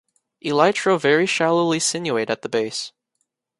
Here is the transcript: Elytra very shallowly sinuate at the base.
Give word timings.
Elytra 0.43 0.99
very 0.99 1.27
shallowly 1.27 1.77
sinuate 1.77 2.31
at 2.31 2.41
the 2.41 2.49
base. 2.49 2.91